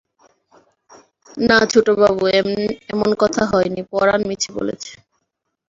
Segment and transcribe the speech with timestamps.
[1.41, 2.23] না ছোটবাবু,
[2.91, 4.91] এমন কথা হয়নি, পরাণ মিছে বলেছে।